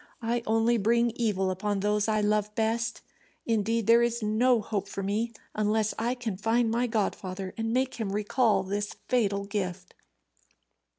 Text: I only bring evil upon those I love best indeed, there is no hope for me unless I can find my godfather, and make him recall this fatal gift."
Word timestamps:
I 0.23 0.41
only 0.47 0.77
bring 0.79 1.11
evil 1.11 1.51
upon 1.51 1.79
those 1.81 2.07
I 2.07 2.21
love 2.21 2.55
best 2.55 3.03
indeed, 3.45 3.85
there 3.85 4.01
is 4.01 4.23
no 4.23 4.59
hope 4.59 4.87
for 4.87 5.03
me 5.03 5.31
unless 5.53 5.93
I 5.99 6.15
can 6.15 6.37
find 6.37 6.71
my 6.71 6.87
godfather, 6.87 7.53
and 7.55 7.71
make 7.71 7.97
him 7.99 8.11
recall 8.11 8.63
this 8.63 8.95
fatal 9.07 9.45
gift." 9.45 9.93